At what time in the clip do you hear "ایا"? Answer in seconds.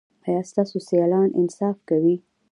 0.27-0.41